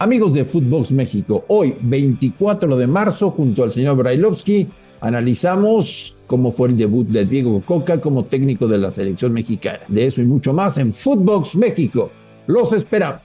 Amigos 0.00 0.32
de 0.32 0.44
Footbox 0.44 0.92
México, 0.92 1.44
hoy 1.48 1.76
24 1.80 2.76
de 2.76 2.86
marzo, 2.86 3.32
junto 3.32 3.64
al 3.64 3.72
señor 3.72 3.96
Brailovsky, 3.96 4.68
analizamos 5.00 6.16
cómo 6.28 6.52
fue 6.52 6.68
el 6.68 6.76
debut 6.76 7.08
de 7.08 7.24
Diego 7.24 7.60
Coca 7.62 8.00
como 8.00 8.24
técnico 8.24 8.68
de 8.68 8.78
la 8.78 8.92
selección 8.92 9.32
mexicana. 9.32 9.80
De 9.88 10.06
eso 10.06 10.22
y 10.22 10.24
mucho 10.24 10.52
más 10.52 10.78
en 10.78 10.94
Footbox 10.94 11.56
México. 11.56 12.12
Los 12.46 12.72
esperamos. 12.72 13.22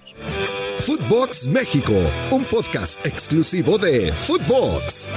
Footbox 0.73 1.47
México, 1.47 1.93
un 2.31 2.43
podcast 2.45 3.05
exclusivo 3.05 3.77
de 3.77 4.11
Footbox. 4.11 5.07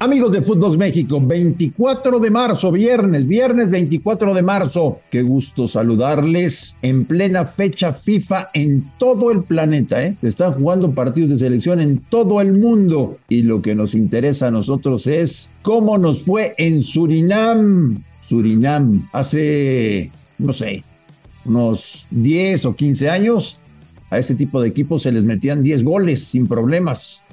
Amigos 0.00 0.30
de 0.30 0.42
Fútbol 0.42 0.78
México, 0.78 1.20
24 1.20 2.20
de 2.20 2.30
marzo, 2.30 2.70
viernes, 2.70 3.26
viernes 3.26 3.68
24 3.68 4.32
de 4.32 4.42
marzo. 4.42 5.00
Qué 5.10 5.22
gusto 5.22 5.66
saludarles 5.66 6.76
en 6.82 7.04
plena 7.04 7.44
fecha 7.46 7.92
FIFA 7.92 8.50
en 8.54 8.92
todo 8.96 9.32
el 9.32 9.42
planeta. 9.42 10.00
¿eh? 10.04 10.16
Están 10.22 10.52
jugando 10.52 10.92
partidos 10.92 11.30
de 11.30 11.38
selección 11.38 11.80
en 11.80 11.98
todo 11.98 12.40
el 12.40 12.56
mundo. 12.56 13.18
Y 13.28 13.42
lo 13.42 13.60
que 13.60 13.74
nos 13.74 13.96
interesa 13.96 14.46
a 14.46 14.50
nosotros 14.52 15.08
es 15.08 15.50
cómo 15.62 15.98
nos 15.98 16.22
fue 16.22 16.54
en 16.58 16.84
Surinam. 16.84 18.04
Surinam, 18.20 19.08
hace, 19.12 20.12
no 20.38 20.52
sé, 20.52 20.84
unos 21.44 22.06
10 22.12 22.66
o 22.66 22.76
15 22.76 23.10
años, 23.10 23.58
a 24.10 24.18
ese 24.20 24.36
tipo 24.36 24.60
de 24.60 24.68
equipos 24.68 25.02
se 25.02 25.10
les 25.10 25.24
metían 25.24 25.60
10 25.60 25.82
goles 25.82 26.22
sin 26.22 26.46
problemas. 26.46 27.24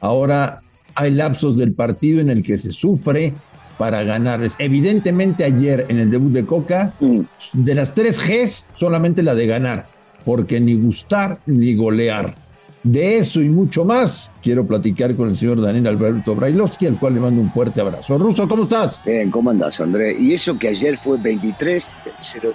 Ahora 0.00 0.61
hay 0.94 1.10
lapsos 1.12 1.56
del 1.56 1.72
partido 1.72 2.20
en 2.20 2.30
el 2.30 2.42
que 2.42 2.58
se 2.58 2.72
sufre 2.72 3.34
para 3.78 4.02
ganarles. 4.04 4.54
Evidentemente 4.58 5.44
ayer 5.44 5.86
en 5.88 5.98
el 5.98 6.10
debut 6.10 6.32
de 6.32 6.46
Coca, 6.46 6.94
de 7.52 7.74
las 7.74 7.94
tres 7.94 8.18
Gs, 8.18 8.68
solamente 8.74 9.22
la 9.22 9.34
de 9.34 9.46
ganar, 9.46 9.86
porque 10.24 10.60
ni 10.60 10.74
gustar 10.74 11.40
ni 11.46 11.74
golear. 11.74 12.34
De 12.84 13.18
eso 13.18 13.40
y 13.40 13.48
mucho 13.48 13.84
más 13.84 14.32
quiero 14.42 14.66
platicar 14.66 15.14
con 15.14 15.28
el 15.28 15.36
señor 15.36 15.60
Daniel 15.60 15.86
Alberto 15.86 16.34
Brailovsky, 16.34 16.86
al 16.86 16.98
cual 16.98 17.14
le 17.14 17.20
mando 17.20 17.40
un 17.40 17.50
fuerte 17.50 17.80
abrazo. 17.80 18.18
Ruso, 18.18 18.48
¿cómo 18.48 18.64
estás? 18.64 19.00
Bien, 19.06 19.30
¿cómo 19.30 19.50
andás, 19.50 19.80
André? 19.80 20.16
Y 20.18 20.34
eso 20.34 20.58
que 20.58 20.68
ayer 20.68 20.96
fue 20.96 21.16
23 21.18 21.94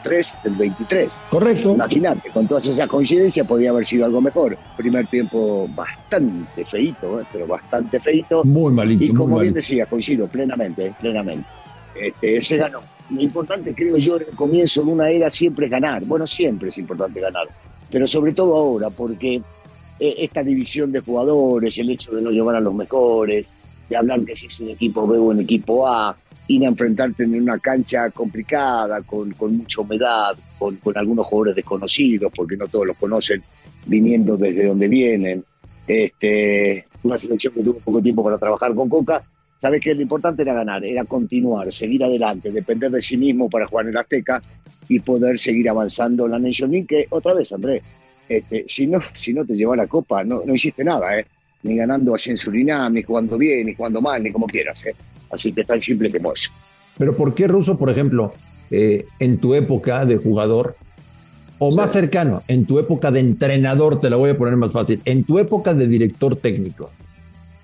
03 0.03 0.37
del 0.43 0.55
23. 0.55 1.25
Correcto. 1.29 1.73
Imagínate, 1.73 2.29
con 2.31 2.47
todas 2.47 2.65
esas 2.65 2.87
coincidencias 2.87 3.47
podía 3.47 3.69
haber 3.69 3.85
sido 3.85 4.05
algo 4.05 4.19
mejor. 4.19 4.57
Primer 4.75 5.07
tiempo 5.07 5.67
bastante 5.73 6.65
feito, 6.65 7.21
¿eh? 7.21 7.25
pero 7.31 7.47
bastante 7.47 7.99
feito. 7.99 8.43
Muy 8.43 8.73
malito. 8.73 9.05
Y 9.05 9.13
como 9.13 9.39
bien 9.39 9.53
decía, 9.53 9.85
coincido 9.85 10.27
plenamente, 10.27 10.93
plenamente. 10.99 11.47
Este, 11.95 12.41
se 12.41 12.57
ganó. 12.57 12.81
Lo 13.09 13.21
importante, 13.21 13.73
creo 13.73 13.95
yo, 13.95 14.17
en 14.17 14.23
el 14.23 14.35
comienzo 14.35 14.83
de 14.83 14.91
una 14.91 15.09
era 15.09 15.29
siempre 15.29 15.65
es 15.67 15.71
ganar. 15.71 16.03
Bueno, 16.03 16.27
siempre 16.27 16.67
es 16.69 16.77
importante 16.77 17.21
ganar. 17.21 17.47
Pero 17.89 18.05
sobre 18.05 18.33
todo 18.33 18.55
ahora, 18.55 18.89
porque 18.89 19.35
eh, 19.35 19.41
esta 19.99 20.43
división 20.43 20.91
de 20.91 20.99
jugadores, 20.99 21.77
el 21.77 21.89
hecho 21.89 22.11
de 22.11 22.21
no 22.21 22.29
llevar 22.29 22.55
a 22.55 22.59
los 22.59 22.73
mejores, 22.73 23.53
de 23.89 23.95
hablar 23.95 24.23
que 24.23 24.35
si 24.35 24.47
es 24.47 24.59
un 24.59 24.69
equipo 24.69 25.07
B 25.07 25.17
o 25.17 25.23
un 25.23 25.39
equipo 25.39 25.87
A, 25.87 26.15
ir 26.47 26.63
a 26.63 26.67
enfrentarte 26.67 27.23
en 27.23 27.41
una 27.41 27.59
cancha 27.59 28.09
complicada, 28.11 29.01
con, 29.01 29.31
con 29.33 29.57
mucha 29.57 29.81
humedad, 29.81 30.37
con, 30.57 30.75
con, 30.77 30.97
algunos 30.97 31.25
jugadores 31.27 31.55
desconocidos, 31.55 32.31
porque 32.35 32.57
no 32.57 32.67
todos 32.67 32.87
los 32.87 32.97
conocen 32.97 33.43
viniendo 33.85 34.37
desde 34.37 34.65
donde 34.65 34.87
vienen. 34.87 35.43
Este, 35.85 36.85
una 37.03 37.17
selección 37.17 37.53
que 37.53 37.63
tuvo 37.63 37.79
poco 37.79 38.01
tiempo 38.01 38.23
para 38.23 38.37
trabajar 38.37 38.73
con 38.75 38.89
Coca. 38.89 39.23
Sabes 39.57 39.81
que 39.81 39.95
lo 39.95 40.01
importante 40.01 40.43
era 40.43 40.53
ganar, 40.53 40.85
era 40.85 41.03
continuar, 41.05 41.73
seguir 41.73 42.03
adelante, 42.03 42.51
depender 42.51 42.91
de 42.91 43.01
sí 43.01 43.17
mismo 43.17 43.49
para 43.49 43.65
jugar 43.65 43.85
en 43.85 43.91
el 43.91 43.97
Azteca 43.97 44.41
y 44.87 44.99
poder 44.99 45.37
seguir 45.37 45.69
avanzando 45.69 46.25
en 46.25 46.31
la 46.31 46.39
Nation 46.39 46.71
League, 46.71 47.07
otra 47.09 47.33
vez, 47.33 47.51
Andrés, 47.51 47.81
este, 48.29 48.65
si, 48.67 48.87
no, 48.87 48.99
si 49.13 49.33
no 49.33 49.45
te 49.45 49.55
lleva 49.55 49.75
la 49.75 49.87
copa, 49.87 50.23
no, 50.23 50.41
no 50.45 50.53
hiciste 50.53 50.83
nada, 50.83 51.19
¿eh? 51.19 51.25
ni 51.63 51.75
ganando 51.75 52.15
así 52.15 52.29
en 52.29 52.37
Surinam, 52.37 52.93
ni 52.93 53.03
jugando 53.03 53.37
bien, 53.37 53.65
ni 53.65 53.73
jugando 53.73 54.01
mal, 54.01 54.21
ni 54.21 54.31
como 54.31 54.47
quieras. 54.47 54.85
¿eh? 54.85 54.95
Así 55.31 55.51
que 55.51 55.61
es 55.61 55.67
tan 55.67 55.81
simple 55.81 56.11
como 56.11 56.33
eso. 56.33 56.51
Pero 56.97 57.15
¿por 57.15 57.35
qué 57.35 57.47
Ruso, 57.47 57.77
por 57.77 57.89
ejemplo, 57.89 58.33
eh, 58.71 59.05
en 59.19 59.37
tu 59.37 59.53
época 59.53 60.05
de 60.05 60.17
jugador, 60.17 60.75
o 61.59 61.73
más 61.75 61.91
cercano, 61.91 62.43
en 62.47 62.65
tu 62.65 62.79
época 62.79 63.11
de 63.11 63.19
entrenador, 63.19 63.99
te 63.99 64.09
la 64.09 64.17
voy 64.17 64.29
a 64.31 64.37
poner 64.37 64.55
más 64.57 64.71
fácil, 64.71 65.01
en 65.05 65.23
tu 65.23 65.39
época 65.39 65.73
de 65.73 65.87
director 65.87 66.35
técnico, 66.35 66.91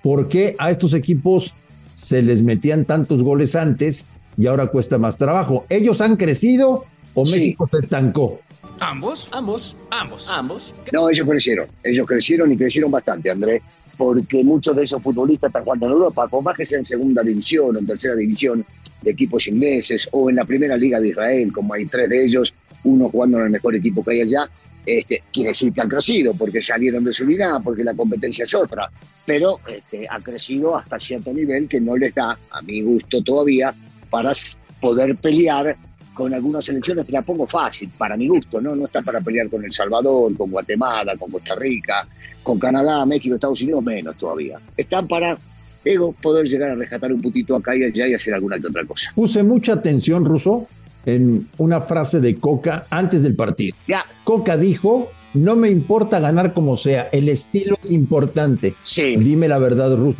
¿por 0.02 0.28
qué 0.28 0.56
a 0.58 0.70
estos 0.70 0.94
equipos 0.94 1.54
se 1.92 2.22
les 2.22 2.42
metían 2.42 2.84
tantos 2.84 3.22
goles 3.22 3.54
antes 3.54 4.06
y 4.36 4.46
ahora 4.46 4.66
cuesta 4.66 4.98
más 4.98 5.16
trabajo? 5.16 5.64
¿Ellos 5.68 6.00
han 6.00 6.16
crecido 6.16 6.84
o 7.14 7.24
México 7.24 7.68
se 7.70 7.78
estancó? 7.78 8.40
Ambos, 8.86 9.26
ambos, 9.32 9.76
ambos, 9.90 10.28
ambos. 10.28 10.74
No, 10.92 11.08
ellos 11.08 11.26
crecieron, 11.26 11.68
ellos 11.82 12.06
crecieron 12.06 12.52
y 12.52 12.56
crecieron 12.58 12.90
bastante, 12.90 13.30
Andrés, 13.30 13.62
porque 13.96 14.44
muchos 14.44 14.76
de 14.76 14.84
esos 14.84 15.02
futbolistas 15.02 15.48
están 15.48 15.64
jugando 15.64 15.86
en 15.86 15.92
Europa, 15.92 16.28
por 16.28 16.42
más 16.42 16.54
que 16.54 16.66
sea 16.66 16.80
en 16.80 16.84
segunda 16.84 17.22
división 17.22 17.74
o 17.74 17.78
en 17.78 17.86
tercera 17.86 18.14
división 18.14 18.62
de 19.00 19.10
equipos 19.10 19.46
ingleses 19.46 20.06
o 20.12 20.28
en 20.28 20.36
la 20.36 20.44
primera 20.44 20.76
liga 20.76 21.00
de 21.00 21.08
Israel, 21.08 21.50
como 21.50 21.72
hay 21.72 21.86
tres 21.86 22.10
de 22.10 22.26
ellos, 22.26 22.52
uno 22.84 23.08
jugando 23.08 23.38
en 23.38 23.44
el 23.44 23.50
mejor 23.52 23.74
equipo 23.74 24.04
que 24.04 24.10
hay 24.12 24.20
allá, 24.20 24.50
este, 24.84 25.24
quiere 25.32 25.48
decir 25.48 25.72
que 25.72 25.80
han 25.80 25.88
crecido 25.88 26.34
porque 26.34 26.60
salieron 26.60 27.02
de 27.04 27.14
su 27.14 27.24
liga, 27.24 27.58
porque 27.60 27.84
la 27.84 27.94
competencia 27.94 28.42
es 28.42 28.54
otra, 28.54 28.90
pero 29.24 29.60
este, 29.66 30.06
ha 30.10 30.20
crecido 30.20 30.76
hasta 30.76 30.98
cierto 30.98 31.32
nivel 31.32 31.68
que 31.68 31.80
no 31.80 31.96
les 31.96 32.14
da, 32.14 32.38
a 32.50 32.60
mi 32.60 32.82
gusto 32.82 33.22
todavía, 33.22 33.74
para 34.10 34.32
poder 34.78 35.16
pelear 35.16 35.74
con 36.14 36.32
algunas 36.32 36.64
selecciones 36.64 37.04
te 37.04 37.12
la 37.12 37.22
pongo 37.22 37.46
fácil, 37.46 37.90
para 37.98 38.16
mi 38.16 38.28
gusto, 38.28 38.60
¿no? 38.60 38.74
No 38.74 38.86
está 38.86 39.02
para 39.02 39.20
pelear 39.20 39.48
con 39.50 39.64
El 39.64 39.72
Salvador, 39.72 40.34
con 40.36 40.50
Guatemala, 40.50 41.16
con 41.16 41.30
Costa 41.30 41.54
Rica, 41.56 42.06
con 42.42 42.58
Canadá, 42.58 43.04
México, 43.04 43.34
Estados 43.34 43.60
Unidos, 43.62 43.82
menos 43.82 44.16
todavía. 44.16 44.58
Están 44.76 45.08
para 45.08 45.36
ego 45.84 46.12
poder 46.12 46.46
llegar 46.46 46.70
a 46.70 46.74
rescatar 46.76 47.12
un 47.12 47.20
putito 47.20 47.56
acá 47.56 47.76
y 47.76 47.82
allá 47.82 48.06
y 48.06 48.14
hacer 48.14 48.32
alguna 48.32 48.58
que 48.58 48.68
otra 48.68 48.84
cosa. 48.84 49.12
Puse 49.14 49.42
mucha 49.42 49.74
atención, 49.74 50.24
Russo, 50.24 50.68
en 51.04 51.48
una 51.58 51.80
frase 51.80 52.20
de 52.20 52.36
Coca 52.36 52.86
antes 52.88 53.22
del 53.22 53.34
partido. 53.34 53.76
Ya. 53.88 54.04
Coca 54.22 54.56
dijo, 54.56 55.10
no 55.34 55.56
me 55.56 55.68
importa 55.68 56.20
ganar 56.20 56.54
como 56.54 56.76
sea, 56.76 57.08
el 57.12 57.28
estilo 57.28 57.76
es 57.82 57.90
importante. 57.90 58.74
Sí. 58.82 59.16
Dime 59.16 59.48
la 59.48 59.58
verdad, 59.58 59.96
Russo. 59.96 60.18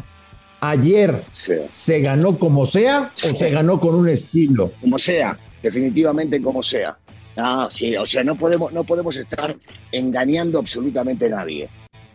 Ayer 0.61 1.23
se 1.31 2.01
ganó 2.01 2.39
como 2.39 2.65
sea 2.65 3.13
o 3.15 3.37
se 3.37 3.51
ganó 3.51 3.79
con 3.79 3.95
un 3.95 4.09
estilo. 4.09 4.73
Como 4.81 4.97
sea 4.97 5.39
definitivamente 5.65 6.43
como 6.43 6.63
sea. 6.63 6.97
Ah, 7.37 7.69
sí, 7.71 7.97
o 7.97 8.05
sea, 8.05 8.23
no 8.23 8.37
podemos, 8.37 8.71
no 8.73 8.85
podemos 8.85 9.17
estar 9.17 9.57
engañando 9.91 10.59
absolutamente 10.59 11.27
a 11.27 11.31
nadie. 11.31 11.69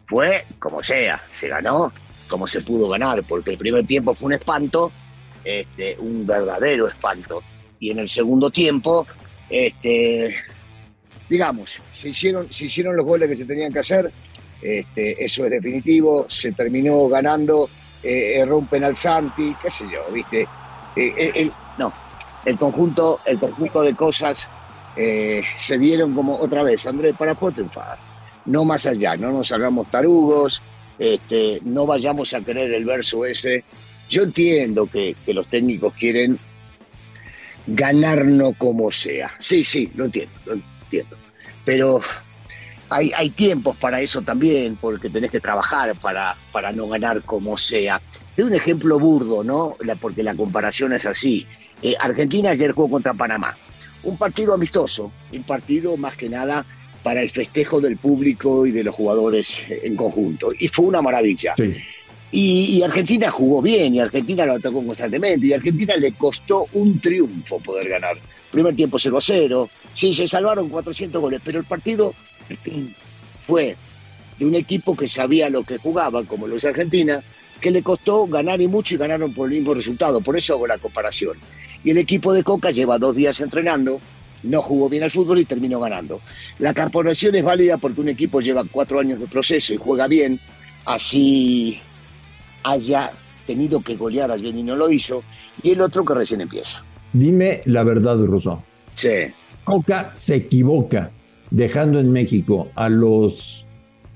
Fue 0.06 0.46
como 0.60 0.82
sea, 0.82 1.22
se 1.28 1.50
ganó 1.50 1.92
como 2.28 2.46
se 2.46 2.62
pudo 2.62 2.88
ganar, 2.88 3.24
porque 3.28 3.52
el 3.52 3.58
primer 3.58 3.88
tiempo 3.88 4.14
fue 4.14 4.28
un 4.28 4.34
espanto, 4.34 4.92
este, 5.44 5.98
un 6.00 6.28
verdadero 6.28 6.88
espanto. 6.88 7.42
Y 7.80 7.90
en 7.90 8.00
el 8.00 8.08
segundo 8.08 8.52
tiempo, 8.52 9.08
este, 9.50 10.36
digamos, 11.28 11.82
se 11.90 12.10
hicieron, 12.10 12.52
se 12.52 12.66
hicieron 12.66 12.96
los 12.96 13.06
goles 13.06 13.30
que 13.30 13.36
se 13.36 13.46
tenían 13.46 13.74
que 13.74 13.80
hacer, 13.80 14.12
este, 14.62 15.26
eso 15.26 15.44
es 15.46 15.52
definitivo, 15.52 16.28
se 16.30 16.52
terminó 16.52 17.08
ganando, 17.08 17.68
eh, 18.04 18.46
rompen 18.46 18.84
al 18.84 18.96
Santi, 18.96 19.56
qué 19.60 19.72
sé 19.72 19.86
yo, 19.92 20.06
viste. 20.14 20.48
Eh, 20.96 21.50
el 22.46 22.58
conjunto, 22.58 23.20
el 23.26 23.40
conjunto 23.40 23.82
de 23.82 23.96
cosas 23.96 24.50
eh, 24.96 25.44
se 25.56 25.78
dieron 25.78 26.14
como 26.14 26.38
otra 26.38 26.64
vez, 26.64 26.86
Andrés, 26.88 27.16
para 27.18 27.36
triunfar. 27.36 27.98
No 28.46 28.66
más 28.66 28.86
allá, 28.86 29.16
no 29.16 29.32
nos 29.32 29.52
hagamos 29.52 29.90
tarugos, 29.92 30.62
este, 30.98 31.60
no 31.64 31.86
vayamos 31.86 32.34
a 32.34 32.42
querer 32.42 32.74
el 32.74 32.86
verso 32.86 33.26
ese. 33.26 33.64
Yo 34.10 34.24
entiendo 34.24 34.88
que, 34.88 35.16
que 35.26 35.34
los 35.34 35.48
técnicos 35.48 35.94
quieren 35.94 36.40
ganarnos 37.68 38.56
como 38.58 38.92
sea. 38.92 39.32
Sí, 39.38 39.64
sí, 39.64 39.92
lo 39.96 40.06
entiendo, 40.06 40.34
lo 40.46 40.54
entiendo. 40.54 41.18
Pero 41.64 42.02
hay, 42.90 43.12
hay, 43.16 43.30
tiempos 43.30 43.78
para 43.78 44.02
eso 44.02 44.22
también, 44.22 44.78
porque 44.78 45.10
tenés 45.10 45.30
que 45.30 45.40
trabajar 45.40 45.96
para, 45.96 46.36
para 46.52 46.72
no 46.72 46.88
ganar 46.88 47.22
como 47.24 47.56
sea. 47.58 48.02
Es 48.36 48.46
un 48.46 48.56
ejemplo 48.56 48.98
burdo, 49.00 49.44
¿no? 49.44 49.78
porque 50.02 50.24
la 50.24 50.36
comparación 50.36 50.94
es 50.94 51.06
así. 51.06 51.46
Eh, 51.82 51.96
Argentina 52.00 52.52
ayer 52.52 52.72
jugó 52.72 52.90
contra 52.90 53.14
Panamá. 53.14 53.56
Un 54.04 54.18
partido 54.18 54.54
amistoso, 54.54 55.12
un 55.32 55.44
partido 55.44 55.98
más 55.98 56.16
que 56.16 56.30
nada 56.30 56.66
para 57.04 57.22
el 57.22 57.30
festejo 57.30 57.80
del 57.80 57.98
público 57.98 58.66
y 58.66 58.72
de 58.72 58.84
los 58.84 58.94
jugadores 58.94 59.64
en 59.70 59.96
conjunto. 59.96 60.52
Y 60.58 60.68
fue 60.68 60.86
una 60.86 61.02
maravilla. 61.02 61.56
Y, 62.32 62.82
Argentina 62.84 63.32
jugó 63.32 63.62
bien, 63.62 63.96
y 63.96 64.00
Argentina 64.00 64.46
lo 64.46 64.54
atacó 64.54 64.86
constantemente, 64.86 65.48
y 65.48 65.54
Argentina 65.54 65.96
le 65.96 66.12
costó 66.12 66.68
un 66.74 67.00
triunfo 67.00 67.60
poder 67.60 67.90
ganar. 67.90 68.18
Primer 68.52 68.76
tiempo 68.76 69.00
0 69.00 69.18
0, 69.20 69.70
sí, 69.94 70.14
se 70.14 70.28
salvaron 70.28 70.70
400 70.70 71.20
goles, 71.20 71.42
pero 71.44 71.60
el 71.60 71.66
partido 71.66 72.14
fue 73.42 73.76
de 74.38 74.46
un 74.46 74.56
equipo 74.56 74.96
que 74.96 75.08
sabía 75.08 75.50
lo 75.50 75.64
que 75.64 75.78
jugaba, 75.78 76.24
como 76.24 76.48
lo 76.48 76.58
es 76.58 76.66
Argentina, 76.66 77.24
que 77.60 77.72
le 77.72 77.82
costó 77.82 78.28
ganar 78.28 78.62
y 78.62 78.68
mucho 78.68 78.96
y 78.96 78.98
ganaron 78.98 79.34
por 79.34 79.50
el 79.50 79.58
mismo 79.58 79.74
resultado. 79.74 80.22
Por 80.22 80.38
eso 80.38 80.54
hago 80.54 80.68
la 80.68 80.78
comparación. 80.78 81.38
Y 81.84 81.92
el 81.92 81.98
equipo 81.98 82.34
de 82.34 82.44
Coca 82.44 82.72
lleva 82.72 82.98
dos 82.98 83.16
días 83.16 83.40
entrenando, 83.42 84.00
no 84.44 84.62
jugó 84.62 84.90
bien 84.90 85.04
al 85.04 85.12
fútbol 85.12 85.40
y 85.40 85.46
terminó 85.46 85.80
ganando. 85.80 86.22
La 86.60 86.74
corporación 86.74 87.36
es 87.36 87.44
válida 87.44 87.78
porque 87.78 88.02
un 88.02 88.10
equipo 88.10 88.42
lleva 88.42 88.64
cuatro 88.70 89.00
años 89.00 89.20
de 89.20 89.28
proceso 89.28 89.74
y 89.74 89.78
juega 89.78 90.08
bien, 90.08 90.40
así 90.86 91.80
haya 92.64 93.12
tenido 93.46 93.82
que 93.82 93.96
golear 93.96 94.30
a 94.32 94.34
alguien 94.36 94.60
y 94.60 94.64
no 94.64 94.76
lo 94.76 94.92
hizo, 94.92 95.24
y 95.64 95.72
el 95.72 95.82
otro 95.82 96.06
que 96.06 96.14
recién 96.14 96.42
empieza. 96.42 96.84
Dime 97.14 97.62
la 97.66 97.84
verdad, 97.84 98.18
Russo. 98.18 98.62
Sí. 98.94 99.34
Coca 99.64 100.12
se 100.14 100.36
equivoca 100.36 101.12
dejando 101.52 102.00
en 102.00 102.12
México 102.12 102.70
a 102.76 102.90
los, 102.90 103.68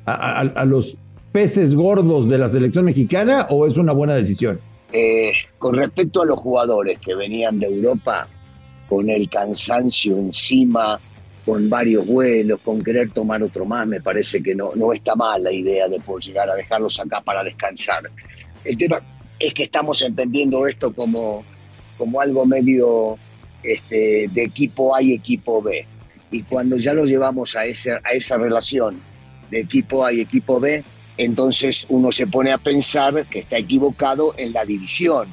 a, 0.05 0.65
los 0.65 0.97
peces 1.31 1.75
gordos 1.75 2.29
de 2.29 2.37
la 2.37 2.49
selección 2.49 2.85
mexicana 2.85 3.47
o 3.49 3.65
es 3.65 3.77
una 3.77 3.93
buena 3.93 4.13
decisión? 4.13 4.59
Eh, 4.95 5.31
con 5.57 5.75
respecto 5.75 6.21
a 6.21 6.25
los 6.27 6.39
jugadores 6.39 6.99
que 6.99 7.15
venían 7.15 7.59
de 7.59 7.65
Europa, 7.65 8.27
con 8.87 9.09
el 9.09 9.27
cansancio 9.27 10.15
encima, 10.17 10.99
con 11.43 11.67
varios 11.67 12.05
vuelos, 12.05 12.59
con 12.59 12.79
querer 12.79 13.09
tomar 13.11 13.41
otro 13.41 13.65
más, 13.65 13.87
me 13.87 14.01
parece 14.01 14.43
que 14.43 14.53
no, 14.53 14.71
no 14.75 14.93
está 14.93 15.15
mal 15.15 15.41
la 15.43 15.51
idea 15.51 15.87
de 15.87 15.99
poder 15.99 16.23
llegar 16.23 16.47
a 16.47 16.55
dejarlos 16.55 16.99
acá 16.99 17.21
para 17.21 17.43
descansar. 17.43 18.03
El 18.63 18.77
tema 18.77 19.01
es 19.39 19.51
que 19.55 19.63
estamos 19.63 19.99
entendiendo 20.03 20.67
esto 20.67 20.93
como, 20.93 21.43
como 21.97 22.21
algo 22.21 22.45
medio 22.45 23.17
este, 23.63 24.27
de 24.31 24.43
equipo 24.43 24.95
A 24.95 25.01
y 25.01 25.13
equipo 25.13 25.59
B. 25.59 25.87
Y 26.29 26.43
cuando 26.43 26.77
ya 26.77 26.93
lo 26.93 27.05
llevamos 27.05 27.55
a, 27.55 27.65
ese, 27.65 27.93
a 27.93 28.11
esa 28.13 28.37
relación 28.37 29.01
de 29.49 29.61
equipo 29.61 30.05
A 30.05 30.13
y 30.13 30.21
equipo 30.21 30.59
B, 30.59 30.83
entonces 31.17 31.85
uno 31.89 32.11
se 32.11 32.27
pone 32.27 32.51
a 32.51 32.57
pensar 32.57 33.25
que 33.27 33.39
está 33.39 33.57
equivocado 33.57 34.33
en 34.37 34.53
la 34.53 34.65
división. 34.65 35.27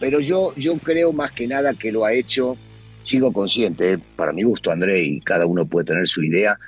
Pero 0.00 0.20
yo, 0.20 0.52
yo 0.56 0.76
creo 0.78 1.12
más 1.12 1.30
que 1.30 1.46
nada 1.46 1.74
que 1.74 1.92
lo 1.92 2.04
ha 2.04 2.12
hecho, 2.12 2.56
sigo 3.02 3.32
consciente, 3.32 3.92
eh, 3.92 3.98
para 4.16 4.32
mi 4.32 4.42
gusto 4.42 4.70
André, 4.70 5.00
y 5.02 5.20
cada 5.20 5.46
uno 5.46 5.64
puede 5.64 5.86
tener 5.86 6.06
su 6.06 6.22
idea, 6.22 6.58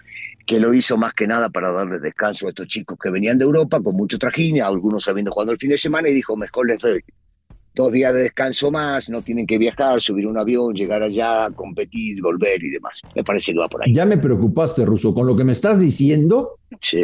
que 0.47 0.61
lo 0.61 0.73
hizo 0.73 0.97
más 0.97 1.15
que 1.15 1.27
nada 1.27 1.49
para 1.49 1.73
darle 1.73 1.99
descanso 1.99 2.47
a 2.47 2.51
estos 2.51 2.69
chicos 2.69 2.99
que 3.03 3.11
venían 3.11 3.39
de 3.39 3.45
Europa 3.45 3.81
con 3.83 3.97
mucho 3.97 4.19
trajín, 4.19 4.63
algunos 4.63 5.09
habiendo 5.09 5.33
jugado 5.33 5.53
el 5.53 5.59
fin 5.59 5.71
de 5.71 5.79
semana, 5.79 6.09
y 6.09 6.15
dijo, 6.15 6.37
mejor 6.37 6.69
les 6.69 6.79
doy 6.79 7.01
dos 7.75 7.91
días 7.91 8.15
de 8.15 8.23
descanso 8.23 8.71
más, 8.71 9.11
no 9.11 9.23
tienen 9.23 9.47
que 9.47 9.59
viajar, 9.59 10.01
subir 10.01 10.27
un 10.27 10.39
avión, 10.39 10.75
llegar 10.75 11.03
allá, 11.03 11.49
competir, 11.51 12.23
volver 12.23 12.63
y 12.63 12.71
demás. 12.71 13.01
Me 13.17 13.25
parece 13.25 13.53
que 13.53 13.59
va 13.59 13.69
por 13.69 13.83
ahí. 13.83 13.93
Ya 13.93 14.07
me 14.07 14.19
preocupaste, 14.19 14.85
Ruso, 14.85 15.13
con 15.13 15.27
lo 15.27 15.35
que 15.35 15.45
me 15.45 15.53
estás 15.53 15.81
diciendo. 15.81 16.61
Sí. 16.81 17.03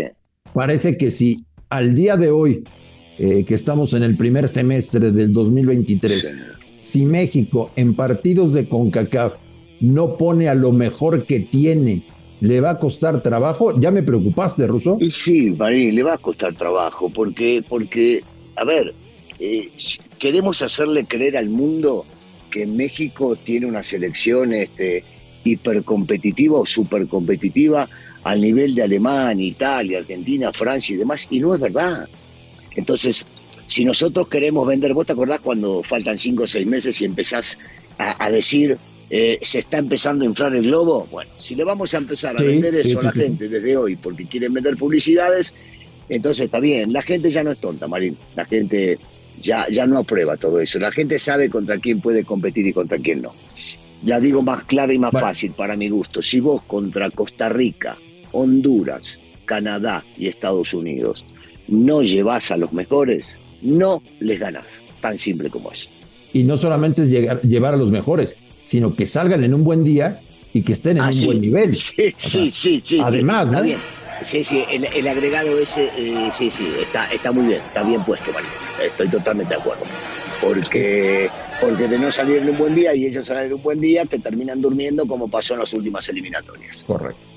Parece 0.55 0.97
que 0.97 1.11
si 1.11 1.45
al 1.69 1.95
día 1.95 2.17
de 2.17 2.31
hoy, 2.31 2.65
eh, 3.19 3.45
que 3.47 3.55
estamos 3.55 3.93
en 3.95 4.03
el 4.03 4.17
primer 4.17 4.49
semestre 4.49 5.13
del 5.13 5.33
2023, 5.33 6.35
si 6.81 7.05
México 7.05 7.71
en 7.77 7.95
partidos 7.95 8.53
de 8.53 8.69
CONCACAF 8.69 9.37
no 9.81 10.17
pone 10.17 10.49
a 10.49 10.55
lo 10.55 10.73
mejor 10.73 11.25
que 11.25 11.41
tiene, 11.41 12.05
le 12.41 12.61
va 12.61 12.71
a 12.71 12.79
costar 12.79 13.23
trabajo. 13.23 13.79
¿Ya 13.79 13.91
me 13.91 14.03
preocupaste, 14.03 14.67
Ruso? 14.67 14.99
Sí, 15.09 15.51
Marí, 15.51 15.93
le 15.93 16.03
va 16.03 16.15
a 16.15 16.19
costar 16.19 16.55
trabajo, 16.55 17.11
porque, 17.11 17.63
porque 17.67 18.23
a 18.57 18.65
ver, 18.65 18.95
eh, 19.39 19.71
queremos 20.19 20.63
hacerle 20.63 21.05
creer 21.05 21.37
al 21.37 21.49
mundo 21.49 22.05
que 22.51 22.67
México 22.67 23.37
tiene 23.37 23.67
una 23.67 23.83
selección 23.83 24.53
este, 24.53 25.05
hipercompetitiva 25.45 26.59
o 26.59 26.67
supercompetitiva 26.67 27.89
al 28.25 28.41
nivel 28.41 28.75
de 28.75 28.83
Alemania, 28.83 29.47
Italia, 29.47 29.99
Argentina, 29.99 30.53
Francia 30.53 30.95
y 30.95 30.99
demás, 30.99 31.27
y 31.31 31.41
no 31.41 31.55
es 31.55 31.61
verdad. 31.61 32.09
Entonces, 32.77 33.25
si 33.67 33.85
nosotros 33.85 34.29
queremos 34.29 34.67
vender, 34.67 34.93
¿vos 34.95 35.07
te 35.07 35.13
acordás 35.13 35.41
cuando 35.41 35.83
faltan 35.83 36.19
cinco 36.19 36.43
o 36.43 36.47
seis 36.47 36.67
meses 36.67 37.01
y 37.01 37.05
empezás 37.05 37.57
a, 37.99 38.31
decir, 38.31 38.77
eh, 39.09 39.39
se 39.43 39.61
está 39.61 39.79
empezando 39.79 40.25
a 40.25 40.27
inflar 40.27 40.55
el 40.57 40.65
globo? 40.65 41.07
Bueno, 41.11 41.31
si 41.39 41.55
le 41.55 41.65
vamos 41.65 41.95
a 41.95 41.99
empezar 41.99 42.37
a 42.37 42.43
vender 42.43 42.75
eso 42.75 42.99
a 43.01 43.05
la 43.05 43.13
gente 43.13 43.49
desde 43.49 43.77
hoy 43.77 43.97
porque 43.97 44.27
quieren 44.27 44.53
vender 44.53 44.77
publicidades, 44.77 45.55
entonces 46.09 46.47
está 46.47 46.59
bien, 46.59 46.93
la 46.93 47.03
gente 47.03 47.31
ya 47.31 47.45
no 47.45 47.53
es 47.53 47.59
tonta, 47.59 47.87
Marín, 47.87 48.17
la 48.35 48.45
gente 48.45 48.99
ya, 49.41 49.67
ya 49.71 49.87
no 49.87 49.99
aprueba 49.99 50.37
todo 50.37 50.59
eso, 50.59 50.81
la 50.81 50.91
gente 50.91 51.19
sabe 51.19 51.49
contra 51.49 51.79
quién 51.79 52.01
puede 52.01 52.25
competir 52.25 52.67
y 52.67 52.73
contra 52.73 52.99
quién 52.99 53.23
no. 53.23 53.35
Ya 54.03 54.19
digo 54.19 54.43
más 54.43 54.65
clara 54.65 54.93
y 54.93 54.99
más 54.99 55.13
fácil 55.13 55.53
para 55.53 55.77
mi 55.77 55.89
gusto, 55.89 56.23
si 56.23 56.41
vos 56.41 56.63
contra 56.67 57.09
Costa 57.11 57.49
Rica, 57.49 57.97
Honduras, 58.33 59.19
Canadá 59.45 60.05
y 60.17 60.29
Estados 60.29 60.75
Unidos 60.75 61.25
no 61.71 62.03
llevas 62.03 62.51
a 62.51 62.57
los 62.57 62.73
mejores, 62.73 63.39
no 63.63 64.03
les 64.19 64.39
ganás. 64.39 64.85
Tan 65.01 65.17
simple 65.17 65.49
como 65.49 65.73
eso. 65.73 65.89
Y 66.33 66.43
no 66.43 66.57
solamente 66.57 67.03
es 67.03 67.09
llegar, 67.09 67.41
llevar 67.43 67.75
a 67.75 67.77
los 67.77 67.91
mejores, 67.91 68.37
sino 68.65 68.95
que 68.95 69.07
salgan 69.07 69.45
en 69.45 69.55
un 69.55 69.65
buen 69.65 69.83
día 69.83 70.21
y 70.53 70.63
que 70.63 70.73
estén 70.73 70.99
en 70.99 71.03
ah, 71.05 71.11
un 71.13 71.27
buen 71.27 71.41
nivel. 71.41 71.75
Sí, 71.75 72.15
sí, 72.17 72.51
sí, 72.51 72.81
sí. 72.85 73.01
Además, 73.03 73.47
Está 73.47 73.63
bien. 73.63 73.79
Sí, 74.23 74.45
sí, 74.45 74.63
el, 74.71 75.09
agregado 75.09 75.59
ese, 75.59 75.91
eh, 75.97 76.29
sí, 76.31 76.51
sí, 76.51 76.69
está, 76.79 77.07
está 77.07 77.33
muy 77.33 77.47
bien, 77.47 77.63
está 77.63 77.83
bien 77.83 78.05
puesto, 78.05 78.31
Mario. 78.33 78.51
Estoy 78.83 79.09
totalmente 79.09 79.55
de 79.55 79.61
acuerdo. 79.61 79.85
Porque, 80.43 81.31
porque 81.59 81.89
de 81.89 81.99
no 81.99 82.11
salir 82.11 82.39
en 82.39 82.51
un 82.51 82.59
buen 82.59 82.75
día 82.75 82.95
y 82.95 83.07
ellos 83.07 83.25
salir 83.25 83.45
en 83.47 83.55
un 83.55 83.63
buen 83.63 83.81
día, 83.81 84.05
te 84.05 84.19
terminan 84.19 84.61
durmiendo 84.61 85.07
como 85.07 85.29
pasó 85.31 85.55
en 85.55 85.61
las 85.61 85.73
últimas 85.73 86.07
eliminatorias. 86.11 86.85
Correcto. 86.87 87.30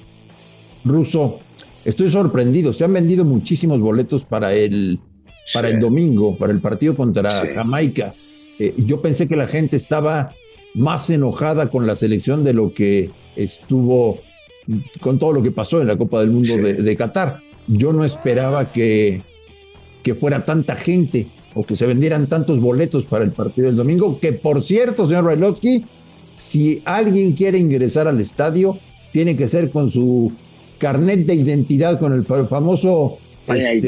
Ruso, 0.83 1.39
estoy 1.85 2.09
sorprendido. 2.09 2.73
Se 2.73 2.83
han 2.83 2.93
vendido 2.93 3.25
muchísimos 3.25 3.79
boletos 3.79 4.23
para 4.23 4.53
el, 4.53 4.99
para 5.53 5.69
el 5.69 5.79
domingo, 5.79 6.37
para 6.37 6.53
el 6.53 6.59
partido 6.59 6.95
contra 6.95 7.29
Jamaica. 7.29 8.13
Eh, 8.59 8.73
yo 8.77 9.01
pensé 9.01 9.27
que 9.27 9.35
la 9.35 9.47
gente 9.47 9.77
estaba 9.77 10.33
más 10.73 11.09
enojada 11.09 11.69
con 11.69 11.85
la 11.85 11.95
selección 11.95 12.43
de 12.43 12.53
lo 12.53 12.73
que 12.73 13.11
estuvo 13.35 14.17
con 15.01 15.19
todo 15.19 15.33
lo 15.33 15.43
que 15.43 15.51
pasó 15.51 15.81
en 15.81 15.87
la 15.87 15.97
Copa 15.97 16.21
del 16.21 16.31
Mundo 16.31 16.55
de, 16.55 16.95
Qatar. 16.95 17.41
Yo 17.67 17.91
no 17.91 18.05
esperaba 18.05 18.71
que, 18.71 19.21
que 20.01 20.15
fuera 20.15 20.45
tanta 20.45 20.75
gente 20.75 21.27
o 21.53 21.65
que 21.65 21.75
se 21.75 21.85
vendieran 21.85 22.27
tantos 22.27 22.59
boletos 22.59 23.05
para 23.05 23.23
el 23.23 23.31
partido 23.31 23.67
del 23.67 23.75
domingo, 23.75 24.19
que 24.19 24.33
por 24.33 24.63
cierto, 24.63 25.05
señor 25.05 25.25
Railovsky, 25.25 25.85
si 26.33 26.81
alguien 26.85 27.33
quiere 27.33 27.57
ingresar 27.57 28.07
al 28.07 28.19
estadio, 28.19 28.77
tiene 29.11 29.35
que 29.35 29.47
ser 29.47 29.69
con 29.69 29.89
su 29.89 30.31
carnet 30.83 31.25
de 31.25 31.35
identidad 31.35 31.97
con 31.97 32.11
el 32.11 32.25
famoso 32.25 33.17
ID, 33.47 33.85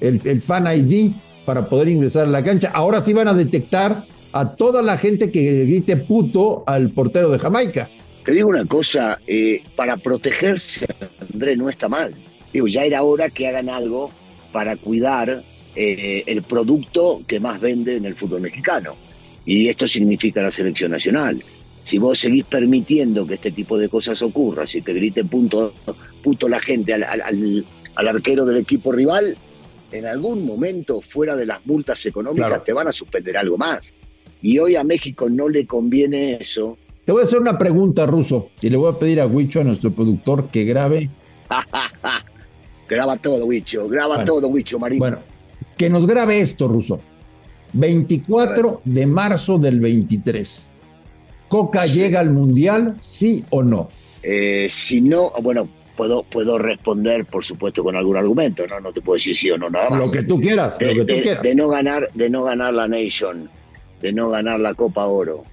este, 0.00 0.30
el, 0.30 0.40
fan 0.40 0.66
ID, 0.66 1.12
para 1.44 1.68
poder 1.68 1.88
ingresar 1.88 2.24
a 2.24 2.30
la 2.30 2.42
cancha. 2.42 2.70
Ahora 2.72 3.02
sí 3.02 3.12
van 3.12 3.28
a 3.28 3.34
detectar 3.34 4.04
a 4.32 4.56
toda 4.56 4.80
la 4.80 4.96
gente 4.96 5.30
que 5.30 5.66
grite 5.66 5.98
puto 5.98 6.64
al 6.66 6.88
portero 6.92 7.28
de 7.28 7.38
Jamaica. 7.38 7.90
Te 8.24 8.32
digo 8.32 8.48
una 8.48 8.64
cosa, 8.64 9.20
eh, 9.26 9.62
para 9.76 9.98
protegerse, 9.98 10.86
André, 11.34 11.58
no 11.58 11.68
está 11.68 11.90
mal. 11.90 12.14
Digo, 12.50 12.66
ya 12.66 12.86
era 12.86 13.02
hora 13.02 13.28
que 13.28 13.46
hagan 13.46 13.68
algo 13.68 14.10
para 14.50 14.76
cuidar 14.76 15.44
eh, 15.76 16.22
el 16.24 16.42
producto 16.42 17.20
que 17.26 17.38
más 17.38 17.60
vende 17.60 17.96
en 17.96 18.06
el 18.06 18.14
fútbol 18.14 18.40
mexicano. 18.40 18.96
Y 19.44 19.68
esto 19.68 19.86
significa 19.86 20.40
la 20.40 20.50
selección 20.50 20.92
nacional 20.92 21.44
si 21.84 21.98
vos 21.98 22.18
seguís 22.18 22.44
permitiendo 22.44 23.26
que 23.26 23.34
este 23.34 23.52
tipo 23.52 23.76
de 23.76 23.90
cosas 23.90 24.20
ocurra, 24.22 24.66
si 24.66 24.80
te 24.80 24.94
grite 24.94 25.22
punto, 25.24 25.74
puto 26.22 26.48
la 26.48 26.58
gente 26.58 26.94
al, 26.94 27.64
arquero 27.94 28.46
del 28.46 28.56
equipo 28.56 28.90
rival, 28.90 29.36
en 29.92 30.06
algún 30.06 30.46
momento, 30.46 31.02
fuera 31.02 31.36
de 31.36 31.44
las 31.44 31.64
multas 31.66 32.04
económicas, 32.06 32.64
te 32.64 32.72
van 32.72 32.88
a 32.88 32.92
suspender 32.92 33.36
algo 33.36 33.58
más. 33.58 33.94
Y 34.40 34.58
hoy 34.58 34.76
a 34.76 34.82
México 34.82 35.28
no 35.28 35.48
le 35.48 35.66
conviene 35.66 36.38
eso. 36.40 36.78
Te 37.04 37.12
voy 37.12 37.20
a 37.20 37.24
hacer 37.26 37.38
una 37.38 37.58
pregunta, 37.58 38.06
Ruso, 38.06 38.48
y 38.62 38.70
le 38.70 38.78
voy 38.78 38.90
a 38.90 38.98
pedir 38.98 39.20
a 39.20 39.26
Huicho, 39.26 39.60
a 39.60 39.64
nuestro 39.64 39.92
productor, 39.92 40.48
que 40.48 40.64
grabe. 40.64 41.10
graba 42.88 43.18
todo, 43.18 43.44
Huicho, 43.44 43.88
graba 43.88 44.24
todo, 44.24 44.48
Huicho, 44.48 44.78
Marín. 44.78 44.98
Bueno, 44.98 45.18
que 45.76 45.90
nos 45.90 46.06
grabe 46.06 46.40
esto, 46.40 46.66
Ruso. 46.66 47.00
24 47.74 48.80
de 48.84 49.06
marzo 49.06 49.58
del 49.58 49.80
23. 49.80 50.68
¿Coca 51.54 51.86
llega 51.86 52.18
al 52.18 52.32
Mundial, 52.32 52.96
sí 52.98 53.44
o 53.50 53.62
no? 53.62 53.88
Eh, 54.24 54.66
si 54.68 55.00
no, 55.00 55.30
bueno, 55.40 55.68
puedo, 55.96 56.24
puedo 56.24 56.58
responder, 56.58 57.26
por 57.26 57.44
supuesto, 57.44 57.84
con 57.84 57.94
algún 57.94 58.16
argumento, 58.16 58.66
¿no? 58.66 58.80
No 58.80 58.92
te 58.92 59.00
puedo 59.00 59.14
decir 59.14 59.36
sí 59.36 59.52
o 59.52 59.56
no, 59.56 59.70
nada 59.70 59.88
más. 59.88 60.08
Lo 60.08 60.10
que 60.10 60.24
tú 60.24 60.40
quieras, 60.40 60.76
de, 60.80 60.86
lo 60.92 61.06
que 61.06 61.14
tú 61.14 61.22
quieras. 61.22 61.42
De 61.44 61.54
no 61.54 61.68
ganar, 61.68 62.10
de 62.12 62.28
no 62.28 62.42
ganar 62.42 62.74
la 62.74 62.88
Nation, 62.88 63.48
de 64.02 64.12
no 64.12 64.30
ganar 64.30 64.58
la 64.58 64.74
Copa 64.74 65.06
Oro 65.06 65.44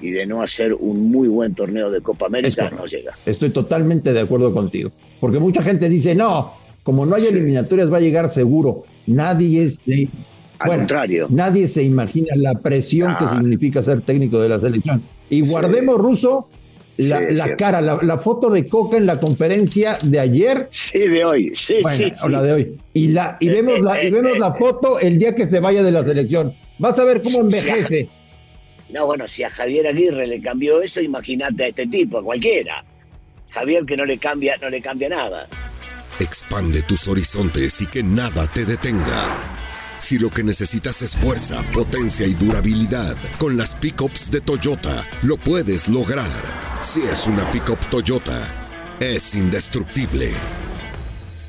y 0.00 0.08
de 0.12 0.24
no 0.24 0.40
hacer 0.40 0.72
un 0.72 1.10
muy 1.10 1.28
buen 1.28 1.54
torneo 1.54 1.90
de 1.90 2.00
Copa 2.00 2.24
América, 2.24 2.70
no 2.70 2.86
llega. 2.86 3.12
Estoy 3.26 3.50
totalmente 3.50 4.14
de 4.14 4.20
acuerdo 4.20 4.54
contigo. 4.54 4.92
Porque 5.20 5.38
mucha 5.38 5.62
gente 5.62 5.90
dice, 5.90 6.14
no, 6.14 6.54
como 6.82 7.04
no 7.04 7.16
hay 7.16 7.26
eliminatorias 7.26 7.92
va 7.92 7.98
a 7.98 8.00
llegar 8.00 8.30
seguro. 8.30 8.84
Nadie 9.06 9.64
es 9.64 9.78
al 10.60 10.76
contrario. 10.76 11.26
Nadie 11.30 11.66
se 11.68 11.82
imagina 11.82 12.34
la 12.36 12.54
presión 12.54 13.16
que 13.18 13.26
significa 13.26 13.82
ser 13.82 14.02
técnico 14.02 14.40
de 14.40 14.48
la 14.48 14.60
selección. 14.60 15.02
Y 15.28 15.48
guardemos, 15.48 15.96
Ruso, 15.98 16.48
la, 16.96 17.56
cara, 17.56 17.80
la, 17.80 18.18
foto 18.18 18.50
de 18.50 18.68
Coca 18.68 18.96
en 18.96 19.06
la 19.06 19.18
conferencia 19.18 19.96
de 20.04 20.20
ayer. 20.20 20.66
Sí, 20.70 20.98
de 20.98 21.24
hoy. 21.24 21.52
Sí, 21.54 21.82
sí, 21.88 22.12
O 22.22 22.28
la 22.28 22.42
de 22.42 22.52
hoy. 22.52 22.78
Y, 22.92 23.08
la, 23.08 23.36
y, 23.40 23.48
vemos 23.48 23.80
la, 23.80 24.02
y 24.02 24.10
vemos 24.10 24.38
la 24.38 24.52
foto 24.52 24.98
el 24.98 25.18
día 25.18 25.34
que 25.34 25.46
se 25.46 25.60
vaya 25.60 25.82
de 25.82 25.90
la 25.90 26.04
selección. 26.04 26.54
Vas 26.78 26.98
a 26.98 27.04
ver 27.04 27.20
cómo 27.20 27.40
envejece. 27.40 28.08
No, 28.90 29.06
bueno, 29.06 29.28
si 29.28 29.44
a 29.44 29.50
Javier 29.50 29.86
Aguirre 29.86 30.26
le 30.26 30.40
cambió 30.40 30.82
eso, 30.82 31.00
imagínate 31.00 31.64
a 31.64 31.66
este 31.68 31.86
tipo, 31.86 32.18
a 32.18 32.24
cualquiera. 32.24 32.84
Javier 33.50 33.84
que 33.84 33.96
no 33.96 34.04
le 34.04 34.18
cambia, 34.18 34.56
no 34.60 34.68
le 34.68 34.80
cambia 34.80 35.08
nada. 35.08 35.48
Expande 36.18 36.82
tus 36.82 37.08
horizontes 37.08 37.80
y 37.80 37.86
que 37.86 38.02
nada 38.02 38.46
te 38.46 38.64
detenga. 38.64 39.59
Si 40.00 40.18
lo 40.18 40.30
que 40.30 40.42
necesitas 40.42 41.02
es 41.02 41.14
fuerza, 41.14 41.62
potencia 41.74 42.26
y 42.26 42.32
durabilidad, 42.32 43.14
con 43.38 43.58
las 43.58 43.74
pickups 43.74 44.30
de 44.30 44.40
Toyota 44.40 45.04
lo 45.22 45.36
puedes 45.36 45.90
lograr. 45.90 46.24
Si 46.80 47.00
es 47.00 47.26
una 47.26 47.48
pickup 47.50 47.78
Toyota, 47.90 48.40
es 48.98 49.34
indestructible. 49.34 50.28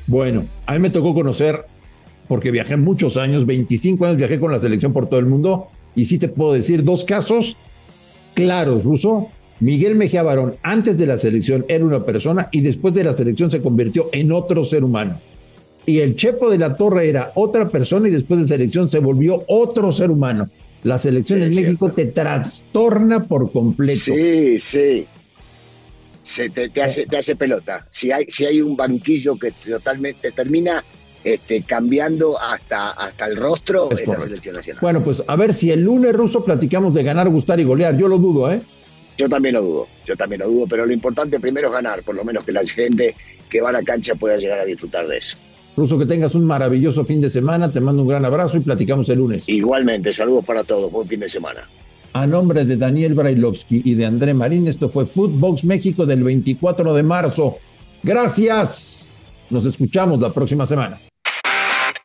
Bueno, 0.06 0.46
a 0.66 0.74
mí 0.74 0.80
me 0.80 0.90
tocó 0.90 1.14
conocer, 1.14 1.64
porque 2.28 2.50
viajé 2.50 2.76
muchos 2.76 3.16
años, 3.16 3.46
25 3.46 4.04
años 4.04 4.18
viajé 4.18 4.38
con 4.38 4.52
la 4.52 4.60
selección 4.60 4.92
por 4.92 5.08
todo 5.08 5.18
el 5.18 5.26
mundo, 5.26 5.68
y 5.96 6.04
sí 6.04 6.18
te 6.18 6.28
puedo 6.28 6.52
decir 6.52 6.84
dos 6.84 7.06
casos 7.06 7.56
claros, 8.34 8.84
Ruso. 8.84 9.28
Miguel 9.60 9.94
Mejía 9.94 10.22
Barón, 10.22 10.56
antes 10.62 10.98
de 10.98 11.06
la 11.06 11.16
selección, 11.16 11.64
era 11.68 11.86
una 11.86 12.04
persona 12.04 12.50
y 12.52 12.60
después 12.60 12.92
de 12.92 13.04
la 13.04 13.16
selección 13.16 13.50
se 13.50 13.62
convirtió 13.62 14.10
en 14.12 14.30
otro 14.30 14.62
ser 14.62 14.84
humano. 14.84 15.18
Y 15.84 15.98
el 16.00 16.14
Chepo 16.14 16.48
de 16.50 16.58
la 16.58 16.76
Torre 16.76 17.08
era 17.08 17.32
otra 17.34 17.68
persona 17.68 18.08
y 18.08 18.12
después 18.12 18.40
de 18.40 18.48
selección 18.48 18.88
se 18.88 18.98
volvió 18.98 19.44
otro 19.48 19.90
ser 19.90 20.10
humano. 20.10 20.48
La 20.84 20.98
selección 20.98 21.42
en 21.42 21.54
México 21.54 21.90
te 21.92 22.06
trastorna 22.06 23.24
por 23.24 23.52
completo. 23.52 23.98
Sí, 23.98 24.58
sí. 24.58 25.06
Se 26.22 26.50
te, 26.50 26.70
hace, 26.80 27.06
te 27.06 27.16
hace 27.16 27.34
pelota. 27.34 27.86
Si 27.90 28.12
hay, 28.12 28.26
si 28.26 28.44
hay 28.44 28.60
un 28.60 28.76
banquillo 28.76 29.36
que 29.36 29.50
totalmente 29.50 30.30
termina 30.30 30.84
este, 31.24 31.62
cambiando 31.62 32.40
hasta, 32.40 32.90
hasta 32.90 33.26
el 33.26 33.36
rostro 33.36 33.88
de 33.88 34.06
la 34.06 34.20
selección 34.20 34.54
nacional. 34.56 34.80
Bueno, 34.80 35.04
pues 35.04 35.22
a 35.26 35.36
ver 35.36 35.52
si 35.54 35.70
el 35.70 35.80
lunes 35.80 36.12
ruso 36.12 36.44
platicamos 36.44 36.94
de 36.94 37.02
ganar, 37.02 37.28
gustar 37.28 37.60
y 37.60 37.64
golear. 37.64 37.96
Yo 37.96 38.08
lo 38.08 38.18
dudo, 38.18 38.52
¿eh? 38.52 38.60
Yo 39.18 39.28
también 39.28 39.54
lo 39.54 39.62
dudo, 39.62 39.88
yo 40.06 40.16
también 40.16 40.40
lo 40.40 40.48
dudo, 40.48 40.66
pero 40.68 40.86
lo 40.86 40.92
importante 40.92 41.38
primero 41.38 41.68
es 41.68 41.74
ganar, 41.74 42.02
por 42.02 42.14
lo 42.14 42.24
menos 42.24 42.44
que 42.44 42.52
la 42.52 42.64
gente 42.64 43.14
que 43.50 43.60
va 43.60 43.68
a 43.68 43.72
la 43.72 43.82
cancha 43.82 44.14
pueda 44.14 44.36
llegar 44.36 44.58
a 44.58 44.64
disfrutar 44.64 45.06
de 45.06 45.18
eso. 45.18 45.36
Ruso, 45.76 45.98
que 45.98 46.06
tengas 46.06 46.34
un 46.34 46.44
maravilloso 46.44 47.04
fin 47.04 47.20
de 47.20 47.30
semana, 47.30 47.72
te 47.72 47.80
mando 47.80 48.02
un 48.02 48.08
gran 48.08 48.24
abrazo 48.24 48.58
y 48.58 48.60
platicamos 48.60 49.08
el 49.08 49.18
lunes. 49.18 49.48
Igualmente, 49.48 50.12
saludos 50.12 50.44
para 50.44 50.64
todos, 50.64 50.90
buen 50.90 51.08
fin 51.08 51.20
de 51.20 51.28
semana. 51.28 51.68
A 52.12 52.26
nombre 52.26 52.66
de 52.66 52.76
Daniel 52.76 53.14
Brailovsky 53.14 53.80
y 53.84 53.94
de 53.94 54.04
André 54.04 54.34
Marín, 54.34 54.68
esto 54.68 54.90
fue 54.90 55.06
Footbox 55.06 55.64
México 55.64 56.04
del 56.04 56.22
24 56.22 56.92
de 56.92 57.02
marzo. 57.02 57.56
Gracias. 58.02 59.14
Nos 59.48 59.64
escuchamos 59.64 60.20
la 60.20 60.30
próxima 60.32 60.66
semana. 60.66 61.00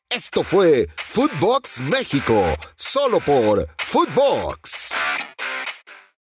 Esto 0.10 0.44
fue 0.44 0.88
Footbox 1.08 1.82
México, 1.82 2.42
solo 2.76 3.20
por 3.20 3.68
Footbox. 3.86 4.94